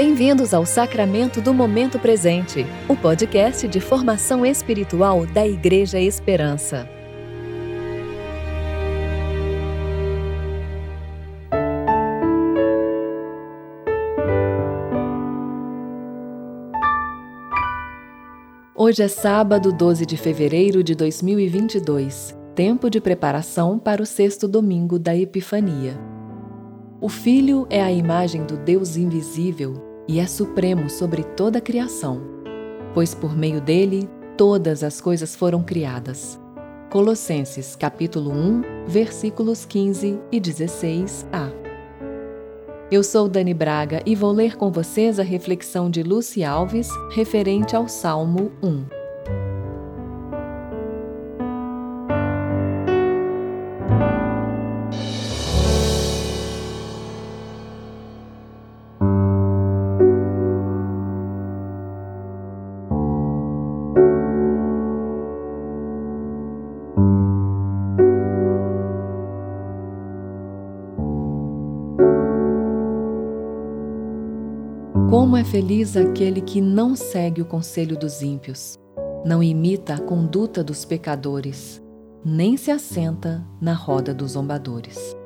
[0.00, 6.88] Bem-vindos ao Sacramento do Momento Presente, o podcast de formação espiritual da Igreja Esperança.
[18.76, 24.96] Hoje é sábado, 12 de fevereiro de 2022, tempo de preparação para o sexto domingo
[24.96, 25.98] da Epifania.
[27.00, 32.22] O Filho é a imagem do Deus invisível e é supremo sobre toda a criação,
[32.94, 34.08] pois por meio dele
[34.38, 36.40] todas as coisas foram criadas.
[36.90, 41.52] Colossenses capítulo 1, versículos 15 e 16a.
[42.90, 47.76] Eu sou Dani Braga e vou ler com vocês a reflexão de Lucy Alves referente
[47.76, 48.97] ao Salmo 1.
[75.08, 78.78] Como é feliz aquele que não segue o conselho dos ímpios,
[79.24, 81.82] não imita a conduta dos pecadores,
[82.22, 85.16] nem se assenta na roda dos zombadores.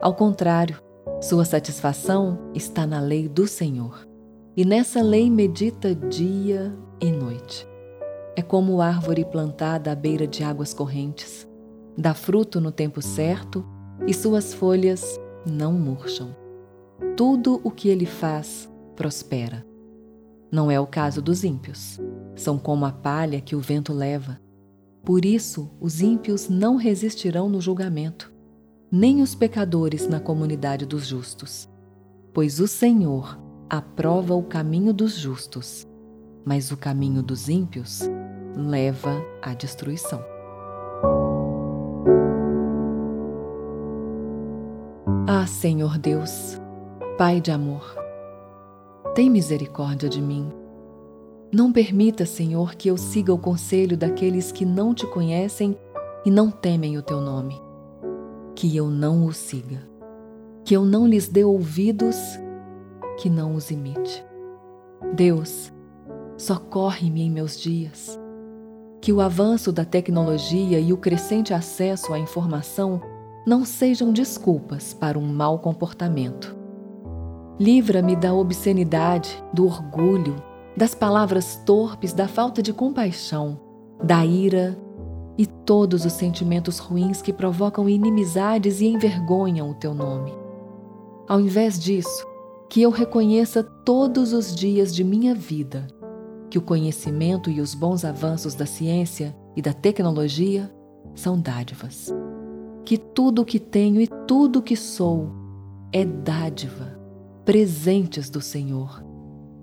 [0.00, 0.80] Ao contrário,
[1.20, 4.08] sua satisfação está na lei do Senhor,
[4.56, 7.68] e nessa lei medita dia e noite.
[8.34, 11.46] É como árvore plantada à beira de águas correntes,
[11.98, 13.62] dá fruto no tempo certo
[14.06, 16.34] e suas folhas não murcham.
[17.14, 19.66] Tudo o que ele faz prospera.
[20.50, 21.98] Não é o caso dos ímpios.
[22.36, 24.40] São como a palha que o vento leva.
[25.04, 28.32] Por isso, os ímpios não resistirão no julgamento,
[28.90, 31.68] nem os pecadores na comunidade dos justos.
[32.32, 35.88] Pois o Senhor aprova o caminho dos justos,
[36.44, 38.02] mas o caminho dos ímpios
[38.54, 40.22] leva à destruição.
[45.26, 46.60] Ah, Senhor Deus,
[47.16, 48.01] Pai de amor,
[49.14, 50.50] tem misericórdia de mim.
[51.52, 55.76] Não permita, Senhor, que eu siga o conselho daqueles que não te conhecem
[56.24, 57.60] e não temem o teu nome.
[58.54, 59.86] Que eu não o siga.
[60.64, 62.16] Que eu não lhes dê ouvidos,
[63.18, 64.24] que não os imite.
[65.14, 65.70] Deus,
[66.38, 68.18] socorre-me em meus dias.
[69.02, 73.02] Que o avanço da tecnologia e o crescente acesso à informação
[73.46, 76.61] não sejam desculpas para um mau comportamento
[77.62, 80.34] Livra-me da obscenidade, do orgulho,
[80.76, 83.60] das palavras torpes, da falta de compaixão,
[84.02, 84.76] da ira
[85.38, 90.32] e todos os sentimentos ruins que provocam inimizades e envergonham o teu nome.
[91.28, 92.26] Ao invés disso,
[92.68, 95.86] que eu reconheça todos os dias de minha vida
[96.50, 100.68] que o conhecimento e os bons avanços da ciência e da tecnologia
[101.14, 102.12] são dádivas.
[102.84, 105.30] Que tudo o que tenho e tudo o que sou
[105.92, 107.01] é dádiva
[107.44, 109.04] presentes do Senhor,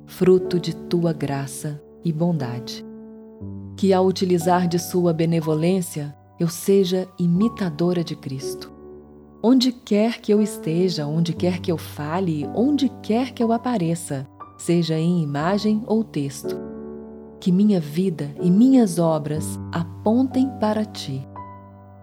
[0.06, 2.85] fruto de tua graça e bondade.
[3.78, 8.72] Que ao utilizar de sua benevolência eu seja imitadora de Cristo.
[9.41, 14.28] Onde quer que eu esteja, onde quer que eu fale, onde quer que eu apareça,
[14.57, 16.57] seja em imagem ou texto,
[17.39, 21.25] que minha vida e minhas obras apontem para ti,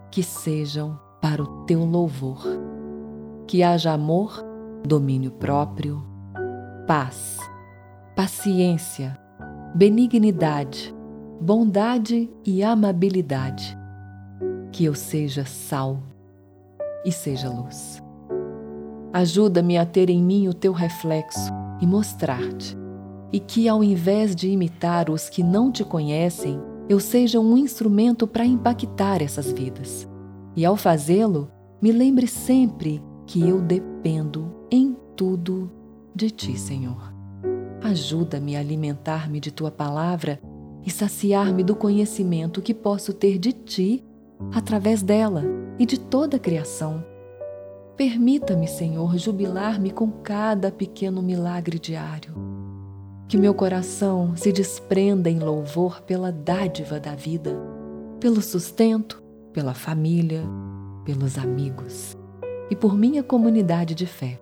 [0.09, 2.43] que sejam para o teu louvor.
[3.45, 4.43] Que haja amor
[4.85, 6.03] domínio próprio,
[6.87, 7.37] paz,
[8.15, 9.17] paciência,
[9.75, 10.95] benignidade,
[11.39, 13.77] bondade e amabilidade.
[14.71, 15.99] Que eu seja sal
[17.05, 18.01] e seja luz.
[19.13, 21.51] Ajuda-me a ter em mim o teu reflexo
[21.81, 22.77] e mostrar-te,
[23.31, 28.25] e que ao invés de imitar os que não te conhecem, eu seja um instrumento
[28.25, 30.07] para impactar essas vidas.
[30.55, 31.49] E ao fazê-lo,
[31.81, 35.71] me lembre sempre que eu dependo em tudo
[36.13, 37.13] de ti, Senhor.
[37.81, 40.41] Ajuda-me a alimentar-me de tua palavra
[40.85, 44.03] e saciar-me do conhecimento que posso ter de ti
[44.51, 45.43] através dela
[45.79, 47.03] e de toda a criação.
[47.95, 52.33] Permita-me, Senhor, jubilar-me com cada pequeno milagre diário.
[53.27, 57.57] Que meu coração se desprenda em louvor pela dádiva da vida,
[58.19, 59.21] pelo sustento,
[59.51, 60.43] pela família,
[61.03, 62.15] pelos amigos
[62.69, 64.39] e por minha comunidade de fé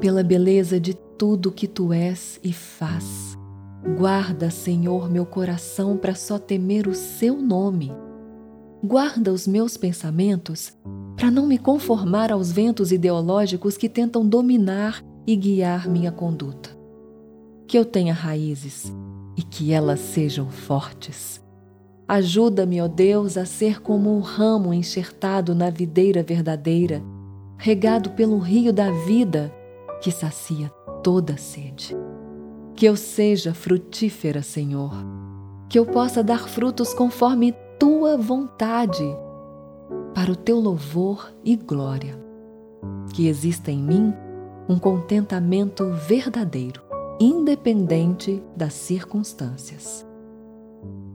[0.00, 3.38] pela beleza de tudo que tu és e faz.
[3.98, 7.92] Guarda, Senhor, meu coração para só temer o seu nome.
[8.82, 10.72] Guarda os meus pensamentos
[11.16, 16.70] para não me conformar aos ventos ideológicos que tentam dominar e guiar minha conduta.
[17.66, 18.92] que eu tenha raízes
[19.36, 21.40] e que elas sejam fortes.
[22.08, 27.00] Ajuda-me, ó Deus, a ser como um ramo enxertado na videira verdadeira,
[27.56, 29.54] regado pelo rio da vida
[30.00, 30.68] que sacia
[31.02, 31.96] toda sede.
[32.74, 34.92] Que eu seja frutífera, Senhor,
[35.68, 39.04] que eu possa dar frutos conforme tua vontade,
[40.14, 42.18] para o teu louvor e glória.
[43.12, 44.12] Que exista em mim
[44.68, 46.82] um contentamento verdadeiro,
[47.20, 50.06] independente das circunstâncias.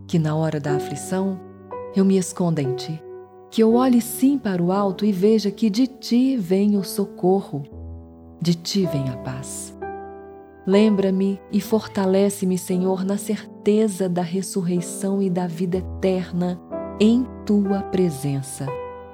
[0.08, 1.40] Que na hora da aflição
[1.96, 3.02] eu me esconda em ti,
[3.50, 7.64] que eu olhe sim para o alto e veja que de ti vem o socorro,
[8.46, 9.76] de ti vem a paz.
[10.68, 16.62] Lembra-me e fortalece-me, Senhor, na certeza da ressurreição e da vida eterna
[17.00, 18.68] em tua presença.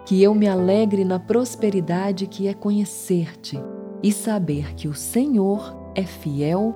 [0.06, 3.58] Que eu me alegre na prosperidade que é conhecer-te
[4.04, 6.76] e saber que o Senhor é fiel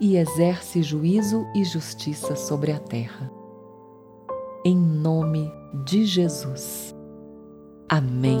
[0.00, 3.30] e exerce juízo e justiça sobre a terra.
[4.64, 5.52] Em nome
[5.84, 6.94] de Jesus.
[7.90, 8.40] Amém.